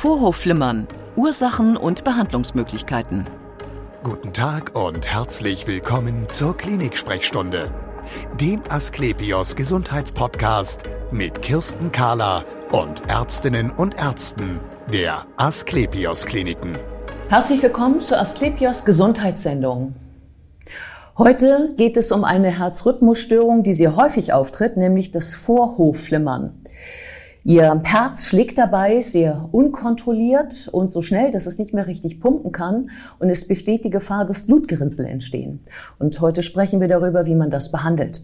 Vorhofflimmern. 0.00 0.88
Ursachen 1.14 1.76
und 1.76 2.04
Behandlungsmöglichkeiten. 2.04 3.26
Guten 4.02 4.32
Tag 4.32 4.74
und 4.74 5.06
herzlich 5.06 5.66
willkommen 5.66 6.26
zur 6.30 6.56
Klinik-Sprechstunde, 6.56 7.70
dem 8.40 8.62
Asklepios 8.70 9.56
Gesundheitspodcast 9.56 10.84
mit 11.12 11.42
Kirsten 11.42 11.92
Kahler 11.92 12.46
und 12.72 13.10
Ärztinnen 13.10 13.70
und 13.70 13.94
Ärzten 13.98 14.60
der 14.90 15.26
Asklepios 15.36 16.24
Kliniken. 16.24 16.78
Herzlich 17.28 17.62
willkommen 17.62 18.00
zur 18.00 18.22
Asklepios 18.22 18.86
Gesundheitssendung. 18.86 19.96
Heute 21.18 21.74
geht 21.76 21.98
es 21.98 22.10
um 22.10 22.24
eine 22.24 22.58
Herzrhythmusstörung, 22.58 23.64
die 23.64 23.74
sehr 23.74 23.96
häufig 23.96 24.32
auftritt, 24.32 24.78
nämlich 24.78 25.10
das 25.10 25.34
Vorhofflimmern. 25.34 26.62
Ihr 27.42 27.80
Herz 27.84 28.26
schlägt 28.26 28.58
dabei 28.58 29.00
sehr 29.00 29.48
unkontrolliert 29.52 30.68
und 30.72 30.92
so 30.92 31.00
schnell, 31.00 31.30
dass 31.30 31.46
es 31.46 31.58
nicht 31.58 31.72
mehr 31.72 31.86
richtig 31.86 32.20
pumpen 32.20 32.52
kann 32.52 32.90
und 33.18 33.30
es 33.30 33.48
besteht 33.48 33.84
die 33.84 33.90
Gefahr, 33.90 34.26
dass 34.26 34.46
Blutgerinnsel 34.46 35.06
entstehen. 35.06 35.60
Und 35.98 36.20
heute 36.20 36.42
sprechen 36.42 36.80
wir 36.80 36.88
darüber, 36.88 37.26
wie 37.26 37.34
man 37.34 37.50
das 37.50 37.72
behandelt. 37.72 38.22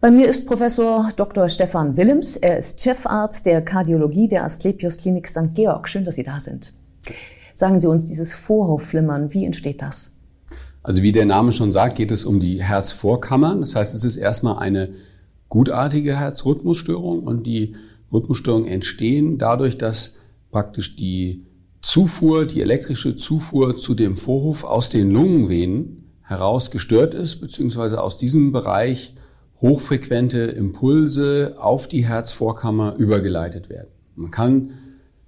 Bei 0.00 0.10
mir 0.10 0.28
ist 0.28 0.46
Professor 0.46 1.10
Dr. 1.16 1.48
Stefan 1.48 1.96
Willems. 1.96 2.36
Er 2.36 2.58
ist 2.58 2.82
Chefarzt 2.82 3.46
der 3.46 3.62
Kardiologie 3.62 4.28
der 4.28 4.44
Asklepios 4.44 4.98
Klinik 4.98 5.28
St. 5.28 5.54
Georg. 5.54 5.88
Schön, 5.88 6.04
dass 6.04 6.16
Sie 6.16 6.22
da 6.22 6.40
sind. 6.40 6.72
Sagen 7.54 7.80
Sie 7.80 7.86
uns 7.86 8.06
dieses 8.06 8.34
Vorhofflimmern, 8.34 9.32
wie 9.32 9.44
entsteht 9.44 9.80
das? 9.80 10.12
Also 10.82 11.02
wie 11.02 11.12
der 11.12 11.24
Name 11.24 11.52
schon 11.52 11.72
sagt, 11.72 11.96
geht 11.96 12.10
es 12.10 12.26
um 12.26 12.40
die 12.40 12.62
Herzvorkammern. 12.62 13.60
Das 13.60 13.74
heißt, 13.74 13.94
es 13.94 14.04
ist 14.04 14.16
erstmal 14.16 14.58
eine 14.58 14.90
gutartige 15.54 16.18
Herzrhythmusstörung 16.18 17.22
und 17.22 17.46
die 17.46 17.76
Rhythmusstörungen 18.12 18.66
entstehen 18.66 19.38
dadurch, 19.38 19.78
dass 19.78 20.16
praktisch 20.50 20.96
die 20.96 21.44
Zufuhr, 21.80 22.44
die 22.44 22.60
elektrische 22.60 23.14
Zufuhr 23.14 23.76
zu 23.76 23.94
dem 23.94 24.16
Vorhof 24.16 24.64
aus 24.64 24.88
den 24.88 25.12
Lungenvenen 25.12 26.10
heraus 26.22 26.72
gestört 26.72 27.14
ist, 27.14 27.36
beziehungsweise 27.36 28.02
aus 28.02 28.18
diesem 28.18 28.50
Bereich 28.50 29.14
hochfrequente 29.60 30.40
Impulse 30.40 31.54
auf 31.56 31.86
die 31.86 32.04
Herzvorkammer 32.04 32.96
übergeleitet 32.96 33.70
werden. 33.70 33.90
Man 34.16 34.32
kann 34.32 34.70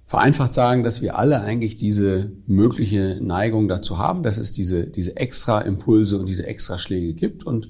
vereinfacht 0.05 0.51
sagen, 0.51 0.83
dass 0.83 1.01
wir 1.01 1.17
alle 1.17 1.39
eigentlich 1.39 1.77
diese 1.77 2.33
mögliche 2.47 3.17
Neigung 3.21 3.69
dazu 3.69 3.97
haben, 3.97 4.23
dass 4.23 4.39
es 4.39 4.51
diese, 4.51 4.87
diese 4.87 5.15
extra 5.15 5.61
Impulse 5.61 6.19
und 6.19 6.27
diese 6.27 6.45
extra 6.45 6.77
Schläge 6.77 7.13
gibt 7.13 7.45
und 7.45 7.69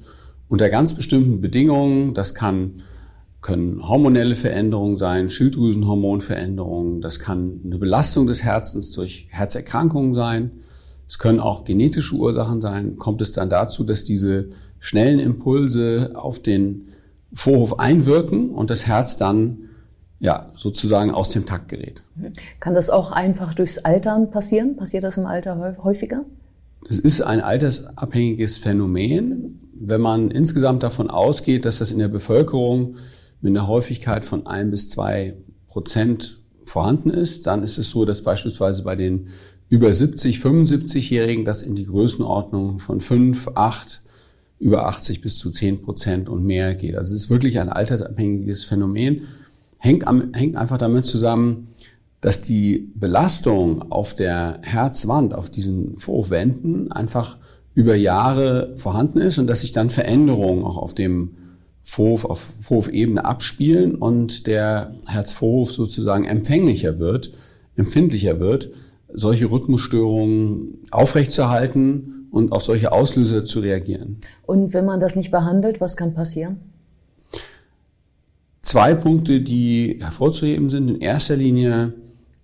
unter 0.49 0.69
ganz 0.69 0.93
bestimmten 0.93 1.41
Bedingungen, 1.41 2.13
das 2.13 2.33
kann, 2.33 2.83
können 3.41 3.87
hormonelle 3.87 4.35
Veränderungen 4.35 4.97
sein, 4.97 5.29
Schilddrüsenhormonveränderungen, 5.29 7.01
das 7.01 7.19
kann 7.19 7.61
eine 7.63 7.77
Belastung 7.77 8.27
des 8.27 8.43
Herzens 8.43 8.91
durch 8.91 9.27
Herzerkrankungen 9.29 10.13
sein, 10.13 10.51
es 11.07 11.19
können 11.19 11.39
auch 11.39 11.63
genetische 11.63 12.15
Ursachen 12.15 12.61
sein, 12.61 12.97
kommt 12.97 13.21
es 13.21 13.31
dann 13.31 13.49
dazu, 13.49 13.83
dass 13.83 14.03
diese 14.03 14.49
schnellen 14.79 15.19
Impulse 15.19 16.11
auf 16.15 16.39
den 16.39 16.89
Vorhof 17.33 17.79
einwirken 17.79 18.49
und 18.49 18.69
das 18.69 18.87
Herz 18.87 19.17
dann 19.17 19.59
ja, 20.19 20.51
sozusagen 20.55 21.11
aus 21.11 21.29
dem 21.29 21.45
Takt 21.45 21.69
gerät. 21.69 22.03
Kann 22.59 22.73
das 22.73 22.89
auch 22.89 23.11
einfach 23.11 23.53
durchs 23.53 23.77
Altern 23.77 24.31
passieren? 24.31 24.75
Passiert 24.75 25.03
das 25.03 25.17
im 25.17 25.27
Alter 25.27 25.77
häufiger? 25.83 26.25
Es 26.89 26.97
ist 26.97 27.21
ein 27.21 27.41
altersabhängiges 27.41 28.57
Phänomen 28.57 29.66
wenn 29.79 30.01
man 30.01 30.31
insgesamt 30.31 30.83
davon 30.83 31.09
ausgeht, 31.09 31.65
dass 31.65 31.79
das 31.79 31.91
in 31.91 31.99
der 31.99 32.07
Bevölkerung 32.07 32.95
mit 33.41 33.51
einer 33.51 33.67
Häufigkeit 33.67 34.25
von 34.25 34.45
ein 34.45 34.71
bis 34.71 34.89
zwei 34.89 35.37
Prozent 35.67 36.39
vorhanden 36.63 37.09
ist, 37.09 37.47
dann 37.47 37.63
ist 37.63 37.77
es 37.77 37.89
so, 37.89 38.05
dass 38.05 38.23
beispielsweise 38.23 38.83
bei 38.83 38.95
den 38.95 39.27
über 39.69 39.91
70, 39.91 40.37
75-Jährigen 40.39 41.45
das 41.45 41.63
in 41.63 41.75
die 41.75 41.85
Größenordnung 41.85 42.79
von 42.79 43.01
fünf, 43.01 43.49
acht, 43.55 44.01
über 44.59 44.87
80 44.87 45.21
bis 45.21 45.37
zu 45.37 45.49
zehn 45.49 45.81
Prozent 45.81 46.29
und 46.29 46.43
mehr 46.43 46.73
geht. 46.73 46.95
Also 46.95 47.13
es 47.13 47.23
ist 47.23 47.29
wirklich 47.29 47.59
ein 47.59 47.69
altersabhängiges 47.69 48.63
Phänomen. 48.63 49.23
Hängt, 49.77 50.07
am, 50.07 50.33
hängt 50.33 50.55
einfach 50.55 50.77
damit 50.77 51.05
zusammen, 51.05 51.67
dass 52.21 52.41
die 52.41 52.91
Belastung 52.95 53.91
auf 53.91 54.15
der 54.15 54.59
Herzwand, 54.63 55.35
auf 55.35 55.49
diesen 55.49 55.97
Vorwänden 55.97 56.91
einfach 56.91 57.37
über 57.77 57.95
Jahre 57.95 58.73
vorhanden 58.75 59.19
ist 59.19 59.37
und 59.37 59.45
dass 59.45 59.61
sich 59.61 59.71
dann 59.71 59.91
Veränderungen 59.91 60.63
auch 60.63 60.77
auf 60.77 60.95
dem 60.95 61.35
Vorhof, 61.83 62.25
auf 62.25 62.39
Vorhofebene 62.39 63.23
abspielen 63.23 63.93
und 63.93 64.47
der 64.47 64.95
Herzvorhof 65.05 65.71
sozusagen 65.71 66.25
empfänglicher 66.25 66.97
wird, 66.97 67.29
empfindlicher 67.75 68.39
wird, 68.39 68.71
solche 69.13 69.51
Rhythmusstörungen 69.51 70.79
aufrechtzuerhalten 70.89 72.27
und 72.31 72.51
auf 72.51 72.63
solche 72.63 72.91
Auslöser 72.91 73.45
zu 73.45 73.59
reagieren. 73.59 74.17
Und 74.47 74.73
wenn 74.73 74.85
man 74.85 74.99
das 74.99 75.15
nicht 75.15 75.29
behandelt, 75.29 75.79
was 75.79 75.95
kann 75.95 76.15
passieren? 76.15 76.57
Zwei 78.63 78.95
Punkte, 78.95 79.41
die 79.41 79.99
hervorzuheben 80.01 80.69
sind. 80.69 80.89
In 80.89 80.99
erster 80.99 81.35
Linie 81.35 81.93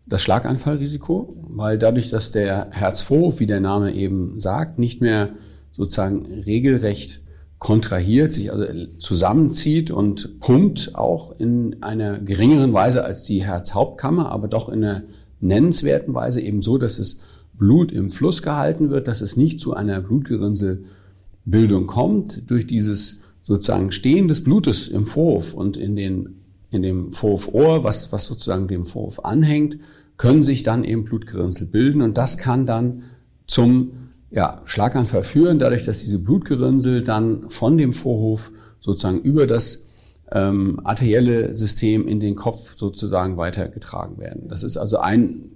das 0.05 0.21
Schlaganfallrisiko, 0.21 1.37
weil 1.49 1.77
dadurch, 1.77 2.09
dass 2.09 2.31
der 2.31 2.69
Herzvorhof, 2.71 3.39
wie 3.39 3.45
der 3.45 3.61
Name 3.61 3.93
eben 3.93 4.37
sagt, 4.37 4.79
nicht 4.79 5.01
mehr 5.01 5.29
sozusagen 5.71 6.25
regelrecht 6.45 7.21
kontrahiert, 7.57 8.33
sich 8.33 8.51
also 8.51 8.65
zusammenzieht 8.97 9.89
und 9.89 10.41
pumpt 10.41 10.95
auch 10.95 11.39
in 11.39 11.81
einer 11.81 12.19
geringeren 12.19 12.73
Weise 12.73 13.05
als 13.05 13.23
die 13.23 13.43
Herzhauptkammer, 13.43 14.29
aber 14.29 14.49
doch 14.49 14.67
in 14.67 14.83
einer 14.83 15.03
nennenswerten 15.39 16.13
Weise 16.13 16.41
eben 16.41 16.61
so, 16.61 16.77
dass 16.77 16.99
es 16.99 17.21
Blut 17.53 17.91
im 17.91 18.09
Fluss 18.09 18.41
gehalten 18.41 18.89
wird, 18.89 19.07
dass 19.07 19.21
es 19.21 19.37
nicht 19.37 19.59
zu 19.61 19.73
einer 19.73 20.01
Blutgerinnselbildung 20.01 21.87
kommt. 21.87 22.49
Durch 22.49 22.67
dieses 22.67 23.21
sozusagen 23.43 23.91
Stehen 23.91 24.27
des 24.27 24.43
Blutes 24.43 24.87
im 24.87 25.05
Vorhof 25.05 25.53
und 25.53 25.77
in 25.77 25.95
den 25.95 26.42
in 26.73 26.81
dem 26.81 27.11
Vorhofohr, 27.11 27.83
was, 27.83 28.11
was 28.11 28.25
sozusagen 28.25 28.67
dem 28.67 28.85
Vorhof 28.85 29.23
anhängt, 29.23 29.77
können 30.17 30.41
sich 30.41 30.63
dann 30.63 30.83
eben 30.83 31.03
Blutgerinnsel 31.03 31.67
bilden 31.67 32.01
und 32.01 32.17
das 32.17 32.37
kann 32.37 32.65
dann 32.65 33.03
zum 33.45 34.09
ja, 34.31 34.61
Schlaganfall 34.65 35.23
führen, 35.23 35.59
dadurch, 35.59 35.83
dass 35.83 35.99
diese 35.99 36.17
Blutgerinnsel 36.17 37.03
dann 37.03 37.49
von 37.49 37.77
dem 37.77 37.93
Vorhof 37.93 38.51
sozusagen 38.79 39.21
über 39.21 39.45
das 39.45 39.83
ähm, 40.31 40.79
arterielle 40.83 41.53
System 41.53 42.07
in 42.07 42.19
den 42.19 42.35
Kopf 42.35 42.75
sozusagen 42.75 43.37
weitergetragen 43.37 44.17
werden. 44.17 44.47
Das 44.47 44.63
ist 44.63 44.77
also 44.77 44.97
ein 44.97 45.51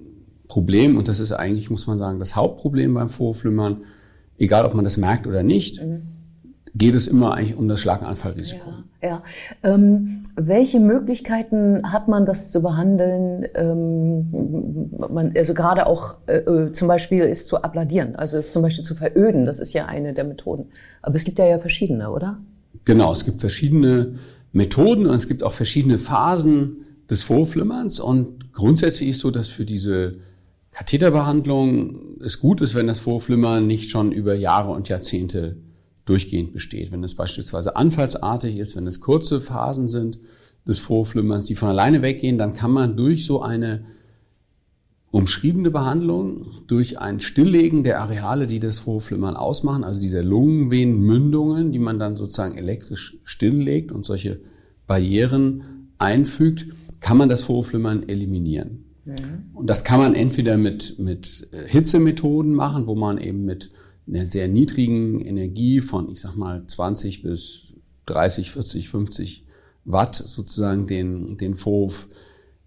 Problem 0.47 0.97
und 0.97 1.07
das 1.07 1.19
ist 1.19 1.31
eigentlich, 1.31 1.72
muss 1.72 1.88
man 1.88 1.97
sagen, 1.97 2.19
das 2.19 2.35
Hauptproblem 2.35 2.94
beim 2.94 3.09
Vorhofflimmern, 3.09 3.85
egal 4.38 4.66
ob 4.66 4.75
man 4.75 4.84
das 4.84 4.97
merkt 4.97 5.25
oder 5.25 5.41
nicht. 5.41 5.81
Mhm 5.81 6.16
geht 6.78 6.96
es 6.96 7.08
immer 7.08 7.34
eigentlich 7.34 7.58
um 7.58 7.68
das 7.68 7.80
Schlaganfallrisiko. 7.80 8.70
Ja, 9.02 9.10
ja. 9.10 9.24
Ähm, 9.64 10.24
welche 10.36 10.80
Möglichkeiten 10.80 11.92
hat 11.92 12.08
man, 12.08 12.26
das 12.26 12.52
zu 12.52 12.62
behandeln? 12.62 13.46
Ähm, 13.56 14.92
man, 15.10 15.34
also 15.36 15.54
gerade 15.54 15.88
auch 15.88 16.16
äh, 16.28 16.38
äh 16.38 16.72
zum 16.72 16.88
Beispiel 16.88 17.24
ist 17.24 17.48
zu 17.48 17.62
abladieren, 17.64 18.16
also 18.16 18.38
ist 18.38 18.54
zum 18.54 18.62
Beispiel 18.62 18.84
zu 18.84 18.96
veröden, 18.96 19.46
das 19.46 19.60
ist 19.60 19.74
ja 19.74 19.86
eine 19.86 20.14
der 20.14 20.24
Methoden. 20.24 20.66
Aber 21.02 21.16
es 21.16 21.24
gibt 21.24 21.40
ja 21.40 21.46
ja 21.46 21.60
verschiedene, 21.60 22.12
oder? 22.12 22.40
Genau, 22.86 23.12
es 23.12 23.26
gibt 23.26 23.40
verschiedene 23.40 24.16
Methoden 24.52 25.06
und 25.06 25.16
es 25.16 25.28
gibt 25.28 25.44
auch 25.44 25.54
verschiedene 25.54 25.98
Phasen 25.98 26.86
des 27.09 27.24
Vorflimmerns 27.24 28.00
und 28.00 28.54
grundsätzlich 28.54 29.09
ist 29.09 29.20
so, 29.22 29.32
dass 29.32 29.48
für 29.48 29.66
diese 29.66 30.18
Katheterbehandlung 30.72 32.18
es 32.24 32.40
gut 32.40 32.62
ist, 32.62 32.76
wenn 32.76 32.88
das 32.88 33.00
Vorflimmern 33.00 33.66
nicht 33.66 33.90
schon 33.90 34.12
über 34.12 34.36
Jahre 34.36 34.72
und 34.72 34.90
Jahrzehnte 34.90 35.58
durchgehend 36.07 36.53
besteht. 36.53 36.91
Wenn 36.91 37.03
es 37.03 37.16
beispielsweise 37.16 37.75
anfallsartig 37.75 38.57
ist, 38.57 38.75
wenn 38.75 38.88
es 38.88 39.00
kurze 39.00 39.40
Phasen 39.40 39.88
sind 39.88 40.19
des 40.68 40.79
Vorflimmerns, 40.79 41.45
die 41.45 41.56
von 41.56 41.69
alleine 41.69 42.01
weggehen, 42.01 42.38
dann 42.38 42.53
kann 42.53 42.72
man 42.72 42.97
durch 42.97 43.25
so 43.25 43.41
eine 43.41 43.85
umschriebene 45.11 45.72
Behandlung, 45.72 46.46
durch 46.67 46.99
ein 46.99 47.20
Stilllegen 47.20 47.84
der 47.84 48.02
Areale, 48.02 48.47
die 48.47 48.59
das 48.59 48.79
Vorflimmern 48.79 49.35
ausmachen, 49.35 49.84
also 49.84 50.02
diese 50.02 50.22
Lungenvenenmündungen, 50.22 51.72
die 51.72 51.79
man 51.79 51.99
dann 51.99 52.17
sozusagen 52.17 52.58
elektrisch 52.58 53.17
stilllegt 53.23 53.91
und 53.91 54.05
solche 54.05 54.41
Barrieren 54.85 55.64
einfügt, 55.97 56.67
kann 56.99 57.17
man 57.17 57.29
das 57.29 57.43
Vorflimmern 57.43 58.08
eliminieren. 58.08 58.85
Mhm. 59.05 59.16
Und 59.53 59.70
das 59.70 59.84
kann 59.84 59.99
man 59.99 60.14
entweder 60.14 60.58
mit, 60.58 60.99
mit 60.99 61.47
Hitzemethoden 61.67 62.53
machen, 62.53 62.85
wo 62.85 62.96
man 62.96 63.17
eben 63.17 63.46
mit 63.46 63.72
einer 64.08 64.26
sehr 64.26 64.48
niedrigen 64.48 65.20
Energie 65.20 65.82
von, 65.82 66.09
ich 66.12 66.22
sag 66.22 66.36
mal, 66.36 66.66
20 66.66 67.24
bis 67.24 67.74
30, 68.06 68.52
40, 68.52 68.90
50 68.90 69.46
Watt 69.86 70.16
sozusagen 70.16 70.88
den, 70.88 71.38
den 71.38 71.56
Vorhof 71.56 72.08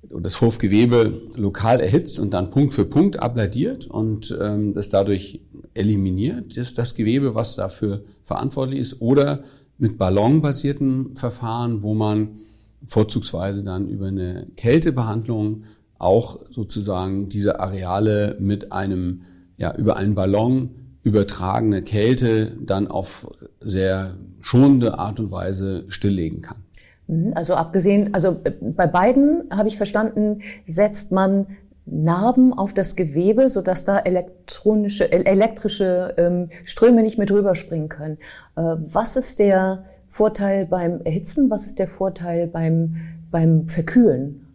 und 0.09 0.25
das 0.25 0.35
Vorhofgewebe 0.35 1.21
lokal 1.35 1.81
erhitzt 1.81 2.19
und 2.19 2.33
dann 2.33 2.51
Punkt 2.51 2.73
für 2.73 2.87
Punkt 2.87 3.21
abladiert 3.21 3.87
und 3.87 4.37
ähm, 4.41 4.73
das 4.75 4.89
dadurch 4.89 5.41
eliminiert, 5.75 6.57
ist 6.57 6.79
das 6.79 6.95
Gewebe, 6.95 7.35
was 7.35 7.57
dafür 7.57 8.03
verantwortlich 8.23 8.81
ist, 8.81 9.01
oder 9.01 9.45
mit 9.77 9.99
ballonbasierten 9.99 11.17
Verfahren, 11.17 11.83
wo 11.83 11.95
man 11.95 12.39
vorzugsweise 12.85 13.63
dann 13.63 13.89
über 13.89 14.07
eine 14.07 14.47
Kältebehandlung 14.57 15.65
auch 15.99 16.39
sozusagen 16.51 17.29
diese 17.29 17.61
Areale 17.61 18.37
mit 18.41 18.73
einem, 18.73 19.23
ja, 19.59 19.75
über 19.77 19.97
einen 19.97 20.15
Ballon 20.15 20.71
übertragene 21.02 21.82
Kälte 21.82 22.52
dann 22.61 22.87
auf 22.87 23.31
sehr 23.61 24.14
schonende 24.41 24.99
Art 24.99 25.20
und 25.20 25.31
Weise 25.31 25.85
stilllegen 25.88 26.43
kann. 26.43 26.58
Mhm, 27.06 27.32
also 27.35 27.55
abgesehen, 27.55 28.14
also 28.14 28.41
bei 28.61 28.87
beiden 28.87 29.44
habe 29.50 29.69
ich 29.69 29.76
verstanden, 29.76 30.41
setzt 30.67 31.12
man 31.12 31.47
Narben 31.87 32.52
auf 32.52 32.73
das 32.73 32.94
Gewebe, 32.94 33.49
sodass 33.49 33.85
da 33.85 33.99
elektronische, 33.99 35.11
elektrische 35.11 36.14
ähm, 36.19 36.49
Ströme 36.64 37.03
nicht 37.03 37.19
mehr 37.19 37.26
drüber 37.26 37.55
springen 37.55 37.88
können. 37.88 38.19
Äh, 38.56 38.62
was 38.79 39.17
ist 39.17 39.38
der 39.38 39.85
Vorteil 40.06 40.67
beim 40.67 41.00
Erhitzen? 41.03 41.50
Was 41.50 41.67
ist 41.67 41.79
der 41.79 41.88
Vorteil 41.88 42.46
beim, 42.46 42.96
beim 43.31 43.69
Verkühlen? 43.69 44.46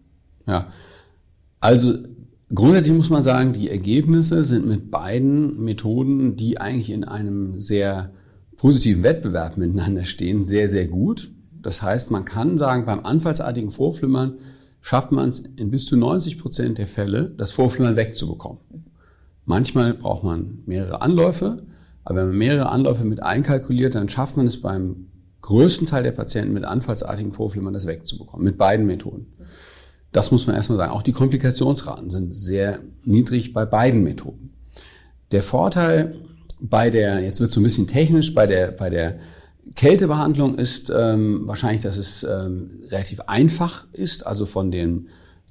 Ja, 0.45 0.67
also 1.59 1.95
grundsätzlich 2.55 2.95
muss 2.95 3.09
man 3.09 3.21
sagen, 3.21 3.53
die 3.53 3.69
Ergebnisse 3.69 4.43
sind 4.43 4.65
mit 4.65 4.89
beiden 4.89 5.63
Methoden, 5.63 6.37
die 6.37 6.59
eigentlich 6.59 6.91
in 6.91 7.03
einem 7.03 7.59
sehr 7.59 8.11
positiven 8.57 9.03
Wettbewerb 9.03 9.57
miteinander 9.57 10.05
stehen, 10.05 10.45
sehr, 10.45 10.69
sehr 10.69 10.87
gut. 10.87 11.31
Das 11.61 11.81
heißt, 11.81 12.11
man 12.11 12.25
kann 12.25 12.57
sagen, 12.57 12.85
beim 12.85 13.05
anfallsartigen 13.05 13.71
Vorflimmern 13.71 14.37
schafft 14.81 15.11
man 15.11 15.29
es 15.29 15.39
in 15.39 15.71
bis 15.71 15.85
zu 15.85 15.97
90 15.97 16.37
Prozent 16.37 16.77
der 16.77 16.87
Fälle, 16.87 17.31
das 17.37 17.51
Vorflimmern 17.51 17.95
wegzubekommen. 17.95 18.59
Manchmal 19.45 19.93
braucht 19.93 20.23
man 20.23 20.59
mehrere 20.65 21.01
Anläufe, 21.01 21.63
aber 22.03 22.19
wenn 22.19 22.29
man 22.29 22.37
mehrere 22.37 22.69
Anläufe 22.69 23.03
mit 23.03 23.21
einkalkuliert, 23.21 23.95
dann 23.95 24.09
schafft 24.09 24.37
man 24.37 24.47
es 24.47 24.61
beim 24.61 25.07
größten 25.41 25.87
Teil 25.87 26.03
der 26.03 26.11
Patienten 26.11 26.53
mit 26.53 26.65
anfallsartigen 26.65 27.31
Vorflimmern 27.31 27.73
das 27.73 27.85
wegzubekommen, 27.85 28.43
mit 28.43 28.57
beiden 28.57 28.85
Methoden. 28.85 29.27
Das 30.15 30.31
muss 30.31 30.47
man 30.47 30.55
erstmal 30.55 30.77
sagen. 30.77 30.93
Auch 30.93 31.01
die 31.01 31.11
Komplikationsraten 31.11 32.09
sind 32.09 32.33
sehr 32.33 32.79
niedrig 33.03 33.51
bei 33.51 33.65
beiden 33.65 34.01
Methoden. 34.01 34.53
Der 35.33 35.43
Vorteil 35.43 36.15
bei 36.61 36.89
der, 36.89 37.19
jetzt 37.21 37.41
wird 37.41 37.49
es 37.49 37.53
so 37.53 37.59
ein 37.59 37.63
bisschen 37.63 37.87
technisch, 37.87 38.33
bei 38.33 38.47
der, 38.47 38.71
bei 38.71 38.89
der 38.89 39.19
Kältebehandlung 39.75 40.55
ist 40.55 40.89
ähm, 40.89 41.41
wahrscheinlich, 41.47 41.81
dass 41.81 41.97
es 41.97 42.23
ähm, 42.23 42.69
relativ 42.87 43.19
einfach 43.27 43.87
ist, 43.91 44.25
also 44.25 44.45
von 44.45 44.71
den 44.71 45.09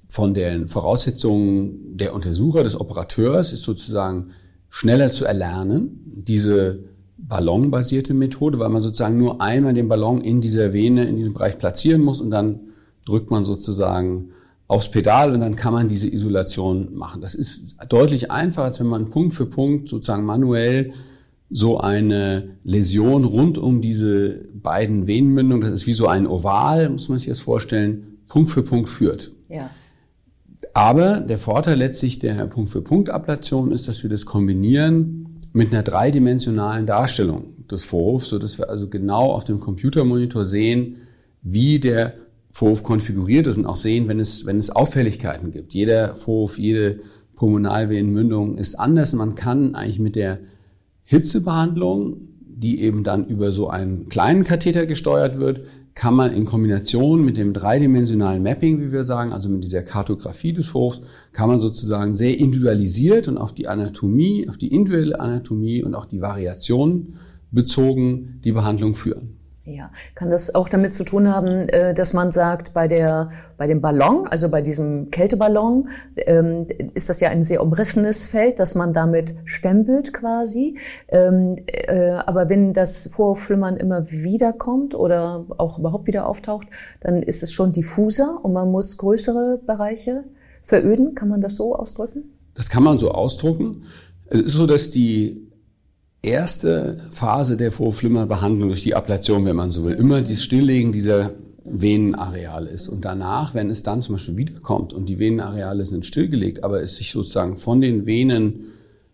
von 0.08 0.32
den 0.32 0.68
Voraussetzungen 0.68 1.98
der 1.98 2.14
Untersucher, 2.14 2.62
des 2.62 2.80
Operateurs 2.80 3.52
ist 3.52 3.64
sozusagen 3.64 4.30
schneller 4.70 5.12
zu 5.12 5.26
erlernen, 5.26 6.00
diese 6.06 6.84
ballonbasierte 7.18 8.14
Methode, 8.14 8.58
weil 8.60 8.70
man 8.70 8.80
sozusagen 8.80 9.18
nur 9.18 9.42
einmal 9.42 9.74
den 9.74 9.88
Ballon 9.88 10.22
in 10.22 10.40
dieser 10.40 10.72
Vene, 10.72 11.04
in 11.04 11.16
diesem 11.16 11.34
Bereich 11.34 11.58
platzieren 11.58 12.00
muss 12.00 12.22
und 12.22 12.30
dann 12.30 12.60
drückt 13.04 13.30
man 13.30 13.44
sozusagen 13.44 14.30
aufs 14.66 14.90
Pedal 14.90 15.32
und 15.32 15.40
dann 15.40 15.56
kann 15.56 15.72
man 15.72 15.88
diese 15.88 16.12
Isolation 16.12 16.94
machen. 16.94 17.20
Das 17.20 17.34
ist 17.34 17.76
deutlich 17.88 18.30
einfacher, 18.30 18.66
als 18.66 18.80
wenn 18.80 18.86
man 18.86 19.10
Punkt 19.10 19.34
für 19.34 19.46
Punkt 19.46 19.88
sozusagen 19.88 20.24
manuell 20.24 20.92
so 21.50 21.78
eine 21.78 22.56
Läsion 22.64 23.24
rund 23.24 23.58
um 23.58 23.80
diese 23.80 24.48
beiden 24.54 25.06
Venenmündungen, 25.06 25.62
das 25.62 25.72
ist 25.72 25.86
wie 25.86 25.92
so 25.92 26.06
ein 26.06 26.26
Oval, 26.26 26.88
muss 26.90 27.08
man 27.08 27.18
sich 27.18 27.28
das 27.28 27.40
vorstellen, 27.40 28.18
Punkt 28.26 28.50
für 28.50 28.62
Punkt 28.62 28.88
führt. 28.88 29.30
Ja. 29.48 29.70
Aber 30.74 31.20
der 31.20 31.38
Vorteil 31.38 31.78
letztlich 31.78 32.18
der 32.18 32.34
Punkt-für-Punkt-Ablation 32.46 33.70
ist, 33.70 33.86
dass 33.86 34.02
wir 34.02 34.10
das 34.10 34.26
kombinieren 34.26 35.38
mit 35.52 35.72
einer 35.72 35.84
dreidimensionalen 35.84 36.84
Darstellung 36.84 37.66
des 37.70 37.84
Vorhofs, 37.84 38.28
so 38.28 38.40
dass 38.40 38.58
wir 38.58 38.68
also 38.68 38.88
genau 38.88 39.30
auf 39.30 39.44
dem 39.44 39.60
Computermonitor 39.60 40.44
sehen, 40.44 40.96
wie 41.42 41.78
der 41.78 42.14
Vorhof 42.54 42.84
konfiguriert 42.84 43.48
ist 43.48 43.56
und 43.56 43.66
auch 43.66 43.74
sehen, 43.74 44.06
wenn 44.06 44.20
es, 44.20 44.46
wenn 44.46 44.58
es 44.58 44.70
Auffälligkeiten 44.70 45.50
gibt. 45.50 45.74
Jeder 45.74 46.14
Vorhof, 46.14 46.56
jede 46.56 47.00
Pulmonalvenenmündung 47.34 48.56
ist 48.56 48.76
anders. 48.76 49.12
Man 49.12 49.34
kann 49.34 49.74
eigentlich 49.74 49.98
mit 49.98 50.14
der 50.14 50.38
Hitzebehandlung, 51.02 52.28
die 52.46 52.80
eben 52.80 53.02
dann 53.02 53.26
über 53.26 53.50
so 53.50 53.70
einen 53.70 54.08
kleinen 54.08 54.44
Katheter 54.44 54.86
gesteuert 54.86 55.40
wird, 55.40 55.62
kann 55.94 56.14
man 56.14 56.32
in 56.32 56.44
Kombination 56.44 57.24
mit 57.24 57.36
dem 57.36 57.54
dreidimensionalen 57.54 58.44
Mapping, 58.44 58.80
wie 58.80 58.92
wir 58.92 59.02
sagen, 59.02 59.32
also 59.32 59.48
mit 59.48 59.64
dieser 59.64 59.82
Kartografie 59.82 60.52
des 60.52 60.68
Vorhofs, 60.68 61.00
kann 61.32 61.48
man 61.48 61.60
sozusagen 61.60 62.14
sehr 62.14 62.38
individualisiert 62.38 63.26
und 63.26 63.36
auf 63.36 63.52
die 63.52 63.66
Anatomie, 63.66 64.48
auf 64.48 64.58
die 64.58 64.68
individuelle 64.68 65.18
Anatomie 65.18 65.82
und 65.82 65.96
auch 65.96 66.04
die 66.04 66.20
Variation 66.20 67.14
bezogen 67.50 68.38
die 68.44 68.52
Behandlung 68.52 68.94
führen. 68.94 69.40
Ja, 69.66 69.90
kann 70.14 70.28
das 70.28 70.54
auch 70.54 70.68
damit 70.68 70.92
zu 70.92 71.04
tun 71.04 71.34
haben, 71.34 71.70
äh, 71.70 71.94
dass 71.94 72.12
man 72.12 72.32
sagt, 72.32 72.74
bei 72.74 72.86
der, 72.86 73.30
bei 73.56 73.66
dem 73.66 73.80
Ballon, 73.80 74.28
also 74.28 74.50
bei 74.50 74.60
diesem 74.60 75.10
Kälteballon, 75.10 75.88
ähm, 76.16 76.66
ist 76.92 77.08
das 77.08 77.20
ja 77.20 77.30
ein 77.30 77.44
sehr 77.44 77.62
umrissenes 77.62 78.26
Feld, 78.26 78.58
dass 78.60 78.74
man 78.74 78.92
damit 78.92 79.34
stempelt 79.46 80.12
quasi. 80.12 80.76
Ähm, 81.08 81.56
äh, 81.66 82.10
aber 82.10 82.50
wenn 82.50 82.74
das 82.74 83.08
Vorflimmern 83.10 83.78
immer 83.78 84.10
wieder 84.10 84.52
kommt 84.52 84.94
oder 84.94 85.46
auch 85.56 85.78
überhaupt 85.78 86.08
wieder 86.08 86.28
auftaucht, 86.28 86.66
dann 87.00 87.22
ist 87.22 87.42
es 87.42 87.50
schon 87.50 87.72
diffuser 87.72 88.44
und 88.44 88.52
man 88.52 88.70
muss 88.70 88.98
größere 88.98 89.60
Bereiche 89.66 90.24
veröden. 90.60 91.14
Kann 91.14 91.30
man 91.30 91.40
das 91.40 91.54
so 91.54 91.74
ausdrücken? 91.74 92.34
Das 92.54 92.68
kann 92.68 92.82
man 92.82 92.98
so 92.98 93.12
ausdrücken. 93.12 93.84
Es 94.26 94.40
ist 94.40 94.52
so, 94.52 94.66
dass 94.66 94.90
die 94.90 95.43
erste 96.24 97.00
Phase 97.10 97.56
der 97.56 97.72
Vorflimmerbehandlung 97.72 98.68
durch 98.68 98.82
die 98.82 98.94
Ablation, 98.94 99.44
wenn 99.44 99.56
man 99.56 99.70
so 99.70 99.84
will, 99.84 99.94
immer 99.94 100.20
das 100.22 100.42
Stilllegen 100.42 100.92
dieser 100.92 101.32
Venenareale 101.64 102.68
ist. 102.68 102.88
Und 102.88 103.04
danach, 103.04 103.54
wenn 103.54 103.70
es 103.70 103.82
dann 103.82 104.02
zum 104.02 104.16
Beispiel 104.16 104.36
wiederkommt 104.36 104.92
und 104.92 105.08
die 105.08 105.18
Venenareale 105.18 105.84
sind 105.84 106.04
stillgelegt, 106.04 106.62
aber 106.62 106.82
es 106.82 106.96
sich 106.96 107.10
sozusagen 107.10 107.56
von 107.56 107.80
den 107.80 108.06
Venen, 108.06 108.66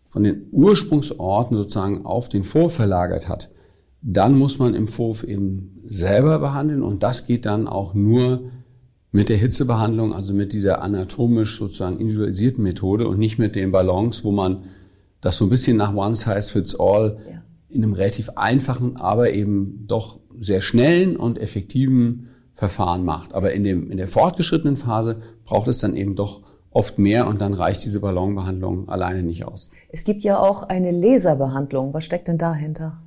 von 0.09 0.25
den 0.25 0.47
Ursprungsorten 0.51 1.57
sozusagen 1.57 2.05
auf 2.05 2.29
den 2.29 2.45
Vorhof 2.45 2.75
verlagert 2.75 3.29
hat, 3.29 3.51
dann 4.03 4.37
muss 4.37 4.59
man 4.59 4.75
im 4.75 4.89
Vorhof 4.89 5.23
eben 5.23 5.77
selber 5.85 6.39
behandeln 6.39 6.83
und 6.83 7.03
das 7.03 7.27
geht 7.27 7.47
dann 7.47 7.67
auch 7.67 7.95
nur 7.95 8.51
mit 9.13 9.29
der 9.29 9.37
Hitzebehandlung, 9.37 10.13
also 10.13 10.35
mit 10.35 10.53
dieser 10.53 10.83
anatomisch 10.83 11.59
sozusagen 11.59 11.99
individualisierten 11.99 12.63
Methode 12.63 13.09
und 13.09 13.19
nicht 13.19 13.39
mit 13.39 13.57
den 13.57 13.73
Ballons, 13.73 14.25
wo 14.25 14.31
man 14.31 14.65
das 15.21 15.37
so 15.37 15.47
ein 15.47 15.51
bisschen 15.51 15.77
nach 15.77 15.95
One 15.95 16.15
Size 16.15 16.51
Fits 16.51 16.79
All 16.79 17.19
ja. 17.31 17.43
in 17.69 17.83
einem 17.83 17.93
relativ 17.93 18.31
einfachen, 18.31 18.97
aber 18.97 19.33
eben 19.33 19.85
doch 19.87 20.21
sehr 20.37 20.61
schnellen 20.61 21.17
und 21.17 21.39
effektiven 21.39 22.29
Verfahren 22.55 23.05
macht. 23.05 23.35
Aber 23.35 23.53
in, 23.53 23.65
dem, 23.65 23.91
in 23.91 23.97
der 23.97 24.09
fortgeschrittenen 24.09 24.77
Phase 24.77 25.21
braucht 25.45 25.69
es 25.69 25.79
dann 25.79 25.95
eben 25.95 26.15
doch 26.15 26.43
oft 26.71 26.99
mehr 26.99 27.27
und 27.27 27.41
dann 27.41 27.55
reicht 27.55 27.85
diese 27.85 28.01
Ballonbehandlung 28.01 28.89
alleine 28.89 29.23
nicht 29.23 29.45
aus. 29.45 29.71
Es 29.89 30.05
gibt 30.05 30.23
ja 30.23 30.39
auch 30.39 30.63
eine 30.63 30.93
Laserbehandlung. 30.93 31.93
Was 31.93 32.05
steckt 32.05 32.29
denn 32.29 32.39
dahinter? 32.39 32.99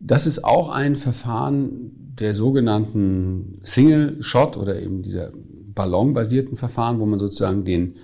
Das 0.00 0.26
ist 0.26 0.44
auch 0.44 0.68
ein 0.68 0.94
Verfahren 0.94 2.14
der 2.20 2.34
sogenannten 2.34 3.58
Single 3.62 4.22
Shot 4.22 4.56
oder 4.56 4.80
eben 4.80 5.02
dieser 5.02 5.32
ballonbasierten 5.74 6.56
Verfahren, 6.56 7.00
wo 7.00 7.06
man 7.06 7.18
sozusagen 7.18 7.64
den 7.64 7.94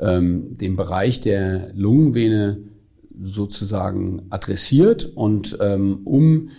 ähm, 0.00 0.56
den 0.56 0.76
Bereich 0.76 1.20
der 1.20 1.72
Lungenvene 1.74 2.58
sozusagen 3.20 4.22
adressiert 4.30 5.06
und 5.06 5.58
ähm, 5.60 6.00
um 6.04 6.50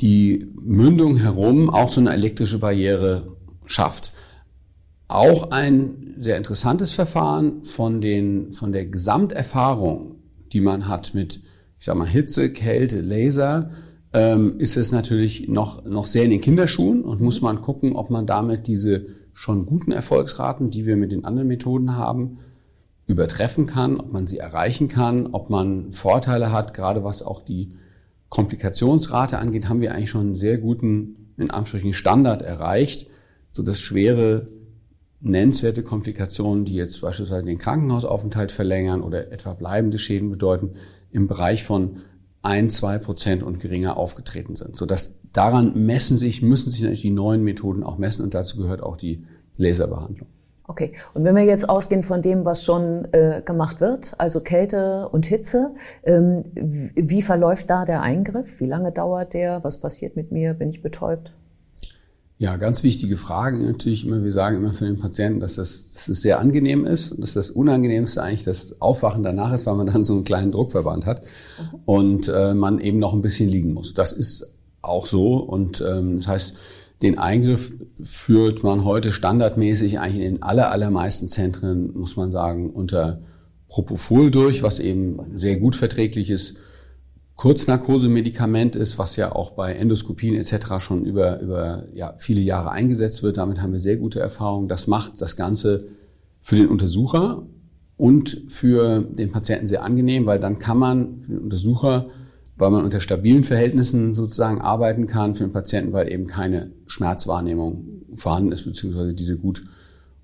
die 0.00 0.46
Mündung 0.60 1.16
herum 1.16 1.68
auch 1.68 1.90
so 1.90 2.00
eine 2.00 2.12
elektrische 2.12 2.58
Barriere 2.58 3.36
schafft. 3.66 4.12
Auch 5.08 5.50
ein 5.50 6.14
sehr 6.16 6.36
interessantes 6.36 6.92
Verfahren 6.92 7.64
von 7.64 8.00
den, 8.00 8.52
von 8.52 8.72
der 8.72 8.86
Gesamterfahrung, 8.86 10.16
die 10.52 10.60
man 10.60 10.88
hat 10.88 11.14
mit, 11.14 11.36
ich 11.78 11.84
sag 11.84 11.96
mal, 11.96 12.08
Hitze, 12.08 12.52
Kälte, 12.52 13.00
Laser, 13.00 13.70
ähm, 14.12 14.54
ist 14.58 14.76
es 14.76 14.92
natürlich 14.92 15.48
noch, 15.48 15.84
noch 15.84 16.06
sehr 16.06 16.24
in 16.24 16.30
den 16.30 16.40
Kinderschuhen 16.40 17.02
und 17.04 17.20
muss 17.20 17.42
man 17.42 17.60
gucken, 17.60 17.94
ob 17.94 18.10
man 18.10 18.26
damit 18.26 18.66
diese 18.66 19.06
schon 19.32 19.66
guten 19.66 19.92
Erfolgsraten, 19.92 20.70
die 20.70 20.86
wir 20.86 20.96
mit 20.96 21.12
den 21.12 21.24
anderen 21.24 21.48
Methoden 21.48 21.96
haben, 21.96 22.38
übertreffen 23.10 23.66
kann, 23.66 23.98
ob 23.98 24.12
man 24.12 24.26
sie 24.26 24.38
erreichen 24.38 24.88
kann, 24.88 25.26
ob 25.26 25.50
man 25.50 25.92
Vorteile 25.92 26.52
hat, 26.52 26.74
gerade 26.74 27.02
was 27.02 27.22
auch 27.22 27.42
die 27.42 27.72
Komplikationsrate 28.28 29.38
angeht, 29.38 29.68
haben 29.68 29.80
wir 29.80 29.92
eigentlich 29.92 30.10
schon 30.10 30.20
einen 30.20 30.34
sehr 30.36 30.58
guten, 30.58 31.34
in 31.36 31.50
Anführungsstrichen, 31.50 31.92
Standard 31.92 32.42
erreicht, 32.42 33.10
so 33.50 33.62
dass 33.64 33.80
schwere, 33.80 34.46
nennenswerte 35.20 35.82
Komplikationen, 35.82 36.64
die 36.64 36.74
jetzt 36.74 37.00
beispielsweise 37.00 37.44
den 37.44 37.58
Krankenhausaufenthalt 37.58 38.52
verlängern 38.52 39.02
oder 39.02 39.32
etwa 39.32 39.54
bleibende 39.54 39.98
Schäden 39.98 40.30
bedeuten, 40.30 40.74
im 41.10 41.26
Bereich 41.26 41.64
von 41.64 41.98
ein, 42.42 42.70
zwei 42.70 42.98
Prozent 42.98 43.42
und 43.42 43.60
geringer 43.60 43.96
aufgetreten 43.96 44.54
sind. 44.56 44.76
So 44.76 44.86
dass 44.86 45.18
daran 45.32 45.84
messen 45.84 46.16
sich, 46.16 46.42
müssen 46.42 46.70
sich 46.70 46.80
natürlich 46.80 47.02
die 47.02 47.10
neuen 47.10 47.42
Methoden 47.42 47.82
auch 47.82 47.98
messen 47.98 48.24
und 48.24 48.34
dazu 48.34 48.56
gehört 48.56 48.82
auch 48.82 48.96
die 48.96 49.24
Laserbehandlung. 49.56 50.28
Okay, 50.70 50.92
und 51.14 51.24
wenn 51.24 51.34
wir 51.34 51.42
jetzt 51.42 51.68
ausgehen 51.68 52.04
von 52.04 52.22
dem, 52.22 52.44
was 52.44 52.62
schon 52.62 53.08
äh, 53.10 53.42
gemacht 53.44 53.80
wird, 53.80 54.14
also 54.18 54.38
Kälte 54.38 55.08
und 55.08 55.26
Hitze, 55.26 55.74
ähm, 56.04 56.44
wie 56.54 57.22
verläuft 57.22 57.68
da 57.70 57.84
der 57.84 58.02
Eingriff? 58.02 58.60
Wie 58.60 58.66
lange 58.66 58.92
dauert 58.92 59.34
der? 59.34 59.64
Was 59.64 59.80
passiert 59.80 60.14
mit 60.14 60.30
mir? 60.30 60.54
Bin 60.54 60.68
ich 60.68 60.80
betäubt? 60.80 61.32
Ja, 62.38 62.56
ganz 62.56 62.84
wichtige 62.84 63.16
Fragen 63.16 63.66
natürlich 63.66 64.06
immer. 64.06 64.22
Wir 64.22 64.30
sagen 64.30 64.58
immer 64.58 64.72
für 64.72 64.84
den 64.84 65.00
Patienten, 65.00 65.40
dass 65.40 65.56
das, 65.56 65.92
dass 65.94 66.06
das 66.06 66.20
sehr 66.20 66.38
angenehm 66.38 66.86
ist 66.86 67.10
und 67.10 67.22
dass 67.22 67.32
das 67.32 67.50
Unangenehmste 67.50 68.22
eigentlich 68.22 68.44
das 68.44 68.80
Aufwachen 68.80 69.24
danach 69.24 69.52
ist, 69.52 69.66
weil 69.66 69.74
man 69.74 69.88
dann 69.88 70.04
so 70.04 70.14
einen 70.14 70.22
kleinen 70.22 70.52
Druckverband 70.52 71.04
hat 71.04 71.22
mhm. 71.22 71.78
und 71.84 72.28
äh, 72.28 72.54
man 72.54 72.78
eben 72.78 73.00
noch 73.00 73.12
ein 73.12 73.22
bisschen 73.22 73.48
liegen 73.48 73.72
muss. 73.72 73.92
Das 73.92 74.12
ist 74.12 74.54
auch 74.82 75.06
so 75.06 75.34
und 75.38 75.80
ähm, 75.80 76.18
das 76.18 76.28
heißt, 76.28 76.54
den 77.02 77.18
Eingriff 77.18 77.72
führt 78.02 78.62
man 78.62 78.84
heute 78.84 79.12
standardmäßig 79.12 79.98
eigentlich 79.98 80.24
in 80.24 80.34
den 80.34 80.42
aller, 80.42 80.70
allermeisten 80.70 81.28
Zentren, 81.28 81.92
muss 81.96 82.16
man 82.16 82.30
sagen, 82.30 82.70
unter 82.70 83.22
Propofol 83.68 84.30
durch, 84.30 84.62
was 84.62 84.78
eben 84.78 85.18
sehr 85.34 85.56
gut 85.56 85.76
verträglich 85.76 86.30
ist 86.30 86.56
Kurznarkosemedikament 87.40 88.76
ist, 88.76 88.98
was 88.98 89.16
ja 89.16 89.34
auch 89.34 89.52
bei 89.52 89.72
Endoskopien 89.72 90.34
etc. 90.34 90.78
schon 90.78 91.06
über, 91.06 91.40
über 91.40 91.84
ja, 91.94 92.12
viele 92.18 92.42
Jahre 92.42 92.70
eingesetzt 92.70 93.22
wird. 93.22 93.38
Damit 93.38 93.62
haben 93.62 93.72
wir 93.72 93.80
sehr 93.80 93.96
gute 93.96 94.20
Erfahrungen. 94.20 94.68
Das 94.68 94.86
macht 94.86 95.22
das 95.22 95.36
Ganze 95.36 95.86
für 96.42 96.56
den 96.56 96.68
Untersucher 96.68 97.46
und 97.96 98.42
für 98.48 99.00
den 99.00 99.32
Patienten 99.32 99.68
sehr 99.68 99.82
angenehm, 99.84 100.26
weil 100.26 100.38
dann 100.38 100.58
kann 100.58 100.76
man 100.76 101.16
für 101.16 101.28
den 101.28 101.38
Untersucher, 101.38 102.10
weil 102.60 102.70
man 102.70 102.84
unter 102.84 103.00
stabilen 103.00 103.44
Verhältnissen 103.44 104.14
sozusagen 104.14 104.60
arbeiten 104.60 105.06
kann, 105.06 105.34
für 105.34 105.44
den 105.44 105.52
Patienten, 105.52 105.92
weil 105.92 106.12
eben 106.12 106.26
keine 106.26 106.70
Schmerzwahrnehmung 106.86 107.84
vorhanden 108.14 108.52
ist, 108.52 108.64
beziehungsweise 108.64 109.14
diese 109.14 109.38
gut 109.38 109.62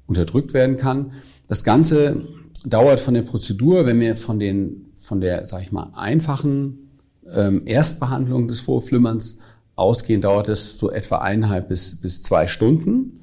unterdrückt 0.06 0.54
werden 0.54 0.76
kann. 0.76 1.12
Das 1.48 1.64
Ganze 1.64 2.22
dauert 2.64 3.00
von 3.00 3.14
der 3.14 3.22
Prozedur, 3.22 3.86
wenn 3.86 4.00
wir 4.00 4.16
von 4.16 4.38
den, 4.38 4.86
von 4.96 5.20
der, 5.20 5.46
sag 5.46 5.62
ich 5.62 5.72
mal, 5.72 5.90
einfachen 5.94 6.90
ähm, 7.32 7.62
Erstbehandlung 7.64 8.48
des 8.48 8.60
Vorflimmerns 8.60 9.38
ausgehen, 9.74 10.20
dauert 10.20 10.48
es 10.48 10.78
so 10.78 10.90
etwa 10.90 11.18
eineinhalb 11.18 11.68
bis, 11.68 12.00
bis 12.00 12.22
zwei 12.22 12.46
Stunden. 12.46 13.20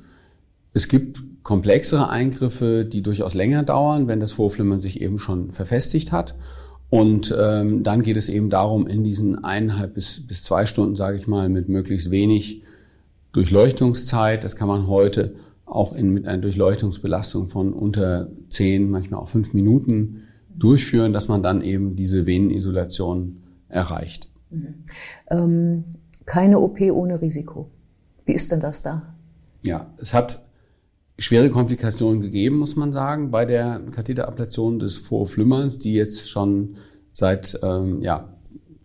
Es 0.73 0.87
gibt 0.87 1.21
komplexere 1.43 2.09
Eingriffe, 2.09 2.85
die 2.85 3.01
durchaus 3.01 3.33
länger 3.33 3.63
dauern, 3.63 4.07
wenn 4.07 4.19
das 4.19 4.31
Vorflimmern 4.31 4.81
sich 4.81 5.01
eben 5.01 5.19
schon 5.19 5.51
verfestigt 5.51 6.11
hat. 6.11 6.35
Und 6.93 7.35
ähm, 7.35 7.81
dann 7.81 8.03
geht 8.03 8.17
es 8.17 8.29
eben 8.29 8.51
darum, 8.51 8.85
in 8.85 9.03
diesen 9.03 9.43
eineinhalb 9.43 9.95
bis, 9.95 10.27
bis 10.27 10.43
zwei 10.43 10.67
Stunden, 10.67 10.95
sage 10.95 11.17
ich 11.17 11.27
mal, 11.27 11.49
mit 11.49 11.67
möglichst 11.67 12.11
wenig 12.11 12.61
Durchleuchtungszeit, 13.31 14.43
das 14.43 14.55
kann 14.55 14.67
man 14.67 14.85
heute 14.85 15.33
auch 15.65 15.95
in, 15.95 16.13
mit 16.13 16.27
einer 16.27 16.43
Durchleuchtungsbelastung 16.43 17.47
von 17.47 17.73
unter 17.73 18.29
zehn, 18.49 18.91
manchmal 18.91 19.21
auch 19.21 19.27
fünf 19.27 19.55
Minuten 19.55 20.21
durchführen, 20.55 21.13
dass 21.13 21.29
man 21.29 21.41
dann 21.41 21.63
eben 21.63 21.95
diese 21.95 22.27
Venenisolation 22.27 23.41
erreicht. 23.69 24.29
Mhm. 24.51 24.83
Ähm, 25.31 25.83
keine 26.27 26.59
OP 26.59 26.79
ohne 26.79 27.19
Risiko. 27.21 27.71
Wie 28.27 28.33
ist 28.33 28.51
denn 28.51 28.59
das 28.59 28.83
da? 28.83 29.15
Ja, 29.63 29.91
es 29.97 30.13
hat 30.13 30.43
schwere 31.17 31.49
Komplikationen 31.49 32.21
gegeben, 32.21 32.57
muss 32.57 32.75
man 32.75 32.91
sagen, 32.91 33.31
bei 33.31 33.45
der 33.45 33.81
Katheterablation 33.91 34.79
des 34.79 34.97
Vorflimmerns, 34.97 35.79
die 35.79 35.93
jetzt 35.93 36.29
schon 36.29 36.75
seit 37.11 37.59
ähm, 37.61 38.01
ja, 38.01 38.33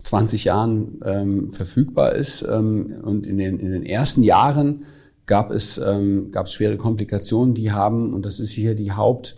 20 0.02 0.44
Jahren 0.44 1.00
ähm, 1.04 1.52
verfügbar 1.52 2.14
ist. 2.14 2.42
Ähm, 2.42 2.94
und 3.02 3.26
in 3.26 3.38
den, 3.38 3.58
in 3.58 3.72
den 3.72 3.84
ersten 3.84 4.22
Jahren 4.22 4.84
gab 5.26 5.50
es, 5.50 5.78
ähm, 5.78 6.30
gab 6.30 6.46
es 6.46 6.52
schwere 6.52 6.76
Komplikationen, 6.76 7.54
die 7.54 7.72
haben, 7.72 8.12
und 8.12 8.24
das 8.26 8.40
ist 8.40 8.50
hier 8.50 8.74
die 8.74 8.92
Haupt- 8.92 9.36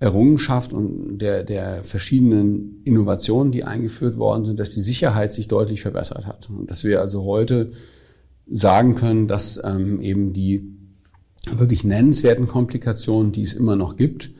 Errungenschaft 0.00 0.72
und 0.72 1.18
der, 1.18 1.44
der 1.44 1.84
verschiedenen 1.84 2.80
Innovationen, 2.84 3.52
die 3.52 3.64
eingeführt 3.64 4.16
worden 4.16 4.46
sind, 4.46 4.58
dass 4.58 4.70
die 4.70 4.80
Sicherheit 4.80 5.34
sich 5.34 5.46
deutlich 5.46 5.82
verbessert 5.82 6.26
hat. 6.26 6.48
Und 6.48 6.70
dass 6.70 6.84
wir 6.84 7.02
also 7.02 7.24
heute 7.24 7.72
sagen 8.50 8.94
können, 8.94 9.28
dass 9.28 9.62
ähm, 9.62 10.00
eben 10.00 10.32
die 10.32 10.79
wirklich 11.48 11.84
nennenswerten 11.84 12.46
Komplikationen, 12.46 13.32
die 13.32 13.42
es 13.42 13.54
immer 13.54 13.76
noch 13.76 13.96
gibt, 13.96 14.30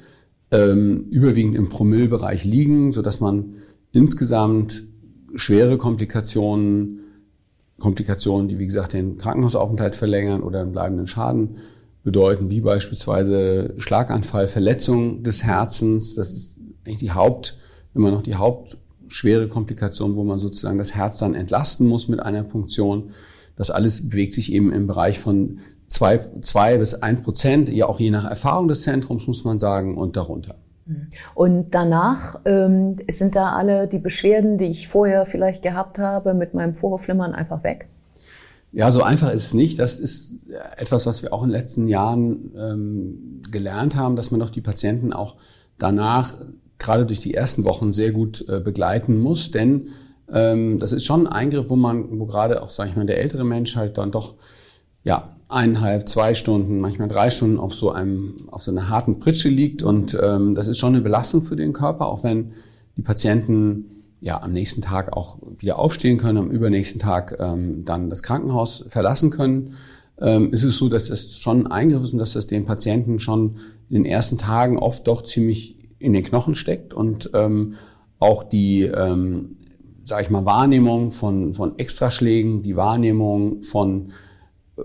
ähm, 0.50 1.06
überwiegend 1.10 1.54
im 1.56 1.68
Promillbereich 1.68 2.44
liegen, 2.44 2.92
so 2.92 3.02
dass 3.02 3.20
man 3.20 3.54
insgesamt 3.92 4.84
schwere 5.34 5.78
Komplikationen, 5.78 7.00
Komplikationen, 7.78 8.48
die 8.48 8.58
wie 8.58 8.66
gesagt 8.66 8.92
den 8.92 9.16
Krankenhausaufenthalt 9.16 9.94
verlängern 9.94 10.42
oder 10.42 10.60
einen 10.60 10.72
bleibenden 10.72 11.06
Schaden 11.06 11.56
bedeuten, 12.02 12.50
wie 12.50 12.60
beispielsweise 12.60 13.74
Schlaganfall, 13.76 14.46
Verletzung 14.46 15.22
des 15.22 15.44
Herzens. 15.44 16.14
Das 16.14 16.32
ist 16.32 16.60
eigentlich 16.84 16.98
die 16.98 17.12
Haupt, 17.12 17.56
immer 17.94 18.10
noch 18.10 18.22
die 18.22 18.34
hauptschwere 18.34 19.48
Komplikation, 19.48 20.16
wo 20.16 20.24
man 20.24 20.38
sozusagen 20.38 20.78
das 20.78 20.94
Herz 20.94 21.18
dann 21.18 21.34
entlasten 21.34 21.86
muss 21.86 22.08
mit 22.08 22.20
einer 22.20 22.42
Punktion. 22.42 23.10
Das 23.56 23.70
alles 23.70 24.08
bewegt 24.08 24.34
sich 24.34 24.52
eben 24.52 24.72
im 24.72 24.86
Bereich 24.86 25.18
von 25.18 25.60
zwei, 25.90 26.20
zwei 26.40 26.78
bis 26.78 26.94
ein 26.94 27.20
Prozent, 27.20 27.68
ja 27.68 27.86
auch 27.86 28.00
je 28.00 28.10
nach 28.10 28.24
Erfahrung 28.24 28.68
des 28.68 28.82
Zentrums, 28.82 29.26
muss 29.26 29.44
man 29.44 29.58
sagen, 29.58 29.98
und 29.98 30.16
darunter. 30.16 30.54
Und 31.34 31.74
danach 31.74 32.40
ähm, 32.46 32.96
sind 33.08 33.36
da 33.36 33.52
alle 33.52 33.86
die 33.86 33.98
Beschwerden, 33.98 34.58
die 34.58 34.66
ich 34.66 34.88
vorher 34.88 35.26
vielleicht 35.26 35.62
gehabt 35.62 35.98
habe, 35.98 36.34
mit 36.34 36.54
meinem 36.54 36.74
Vorhofflimmern 36.74 37.32
einfach 37.32 37.62
weg? 37.62 37.88
Ja, 38.72 38.90
so 38.90 39.02
einfach 39.02 39.32
ist 39.32 39.46
es 39.46 39.54
nicht. 39.54 39.78
Das 39.78 40.00
ist 40.00 40.36
etwas, 40.76 41.06
was 41.06 41.22
wir 41.22 41.32
auch 41.32 41.42
in 41.42 41.50
den 41.50 41.58
letzten 41.58 41.88
Jahren 41.88 42.52
ähm, 42.56 43.42
gelernt 43.50 43.94
haben, 43.94 44.16
dass 44.16 44.30
man 44.30 44.40
doch 44.40 44.50
die 44.50 44.60
Patienten 44.60 45.12
auch 45.12 45.36
danach 45.78 46.34
gerade 46.78 47.06
durch 47.06 47.20
die 47.20 47.34
ersten 47.34 47.64
Wochen 47.64 47.92
sehr 47.92 48.12
gut 48.12 48.44
äh, 48.48 48.60
begleiten 48.60 49.20
muss, 49.20 49.50
denn 49.50 49.88
ähm, 50.32 50.78
das 50.78 50.92
ist 50.92 51.04
schon 51.04 51.26
ein 51.26 51.32
Eingriff, 51.32 51.68
wo 51.68 51.76
man, 51.76 52.18
wo 52.18 52.26
gerade 52.26 52.62
auch, 52.62 52.70
sage 52.70 52.90
ich 52.90 52.96
mal, 52.96 53.06
der 53.06 53.20
ältere 53.20 53.44
Mensch 53.44 53.76
halt 53.76 53.98
dann 53.98 54.12
doch 54.12 54.34
ja 55.02 55.36
eineinhalb, 55.50 56.08
zwei 56.08 56.34
Stunden, 56.34 56.80
manchmal 56.80 57.08
drei 57.08 57.28
Stunden 57.28 57.58
auf 57.58 57.74
so 57.74 57.90
einem, 57.90 58.36
auf 58.50 58.62
so 58.62 58.70
einer 58.70 58.88
harten 58.88 59.18
Pritsche 59.18 59.48
liegt. 59.48 59.82
Und 59.82 60.18
ähm, 60.22 60.54
das 60.54 60.68
ist 60.68 60.78
schon 60.78 60.94
eine 60.94 61.02
Belastung 61.02 61.42
für 61.42 61.56
den 61.56 61.72
Körper, 61.72 62.06
auch 62.06 62.22
wenn 62.22 62.52
die 62.96 63.02
Patienten 63.02 63.86
ja 64.20 64.42
am 64.42 64.52
nächsten 64.52 64.82
Tag 64.82 65.16
auch 65.16 65.38
wieder 65.58 65.78
aufstehen 65.78 66.18
können, 66.18 66.38
am 66.38 66.50
übernächsten 66.50 67.00
Tag 67.00 67.36
ähm, 67.40 67.84
dann 67.84 68.10
das 68.10 68.22
Krankenhaus 68.22 68.84
verlassen 68.88 69.30
können, 69.30 69.74
ähm, 70.20 70.52
ist 70.52 70.62
es 70.62 70.76
so, 70.76 70.88
dass 70.88 71.06
das 71.06 71.38
schon 71.38 71.66
ein 71.66 71.72
Eingriff 71.72 72.02
ist 72.02 72.12
und 72.12 72.18
dass 72.18 72.34
das 72.34 72.46
den 72.46 72.66
Patienten 72.66 73.18
schon 73.18 73.56
in 73.88 74.02
den 74.02 74.04
ersten 74.04 74.38
Tagen 74.38 74.78
oft 74.78 75.08
doch 75.08 75.22
ziemlich 75.22 75.76
in 75.98 76.12
den 76.12 76.22
Knochen 76.22 76.54
steckt. 76.54 76.94
Und 76.94 77.30
ähm, 77.34 77.74
auch 78.18 78.44
die, 78.44 78.82
ähm, 78.82 79.56
sage 80.04 80.24
ich 80.24 80.30
mal, 80.30 80.44
Wahrnehmung 80.44 81.10
von, 81.12 81.54
von 81.54 81.78
Extraschlägen, 81.78 82.62
die 82.62 82.76
Wahrnehmung 82.76 83.62
von, 83.62 84.12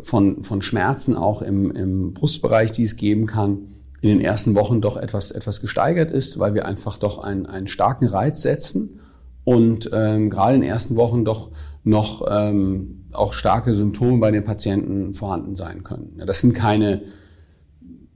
von, 0.02 0.44
von 0.44 0.62
Schmerzen 0.62 1.16
auch 1.16 1.42
im, 1.42 1.72
im 1.72 2.14
Brustbereich, 2.14 2.72
die 2.72 2.84
es 2.84 2.96
geben 2.96 3.26
kann, 3.26 3.70
in 4.02 4.10
den 4.10 4.22
ersten 4.22 4.56
Wochen 4.56 4.82
doch 4.82 4.98
etwas, 4.98 5.32
etwas 5.32 5.62
gesteigert 5.62 6.12
ist, 6.12 6.38
weil 6.38 6.54
wir 6.54 6.66
einfach 6.66 6.98
doch 6.98 7.20
einen, 7.20 7.46
einen 7.46 7.68
starken 7.68 8.08
Reiz 8.08 8.42
setzen 8.42 9.00
und 9.44 9.90
ähm, 9.94 10.30
gerade 10.30 10.56
in 10.56 10.62
den 10.62 10.70
ersten 10.70 10.96
Wochen 10.96 11.26
doch 11.26 11.52
noch 11.84 12.26
ähm, 12.30 13.06
auch 13.12 13.34
starke 13.34 13.74
Symptome 13.74 14.20
bei 14.20 14.32
den 14.32 14.44
Patienten 14.44 15.14
vorhanden 15.14 15.56
sein 15.56 15.84
können. 15.84 16.16
Ja, 16.18 16.26
das 16.26 16.42
sind 16.42 16.54
keine 16.54 17.04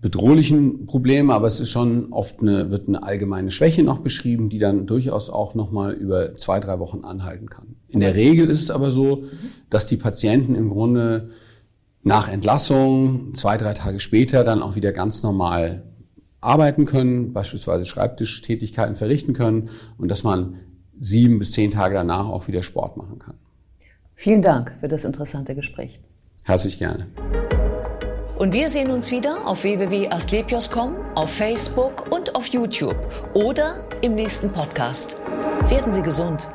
bedrohlichen 0.02 0.86
Probleme, 0.86 1.34
aber 1.34 1.48
es 1.48 1.60
ist 1.60 1.70
schon 1.70 2.12
oft 2.14 2.40
eine, 2.42 2.72
wird 2.72 2.88
eine 2.88 3.04
allgemeine 3.04 3.52
Schwäche 3.52 3.84
noch 3.84 4.00
beschrieben, 4.00 4.50
die 4.50 4.60
dann 4.60 4.88
durchaus 4.88 5.30
auch 5.30 5.56
nochmal 5.56 5.94
über 5.94 6.38
zwei, 6.38 6.60
drei 6.60 6.80
Wochen 6.80 7.04
anhalten 7.04 7.50
kann. 7.50 7.76
In 7.90 8.00
der 8.00 8.16
Regel 8.16 8.50
ist 8.50 8.62
es 8.62 8.72
aber 8.72 8.92
so, 8.92 9.24
dass 9.70 9.88
die 9.88 9.98
Patienten 9.98 10.56
im 10.56 10.70
Grunde 10.70 11.30
nach 12.04 12.28
Entlassung 12.30 13.34
zwei, 13.36 13.58
drei 13.58 13.74
Tage 13.74 14.00
später 14.00 14.44
dann 14.44 14.62
auch 14.62 14.76
wieder 14.76 14.92
ganz 14.92 15.24
normal 15.24 15.84
arbeiten 16.42 16.86
können, 16.86 17.34
beispielsweise 17.34 17.86
Schreibtischtätigkeiten 17.86 18.96
verrichten 18.96 19.34
können 19.34 19.70
und 19.98 20.10
dass 20.10 20.24
man 20.24 20.56
sieben 20.98 21.40
bis 21.40 21.52
zehn 21.52 21.72
Tage 21.72 21.96
danach 21.96 22.28
auch 22.28 22.48
wieder 22.48 22.64
Sport 22.64 22.98
machen 22.98 23.20
kann. 23.20 23.36
Vielen 24.16 24.42
Dank 24.42 24.74
für 24.80 24.88
das 24.88 25.06
interessante 25.06 25.56
Gespräch. 25.56 26.00
Herzlich 26.44 26.78
gerne. 26.78 27.08
Und 28.38 28.54
wir 28.54 28.70
sehen 28.70 28.90
uns 28.92 29.12
wieder 29.12 29.46
auf 29.46 29.64
www.astlepios.com, 29.64 30.96
auf 31.16 31.30
Facebook 31.30 32.10
und 32.10 32.36
auf 32.36 32.48
YouTube 32.48 32.96
oder 33.34 33.86
im 34.02 34.16
nächsten 34.16 34.50
Podcast. 34.50 35.18
Werden 35.68 35.92
Sie 35.92 36.02
gesund. 36.02 36.50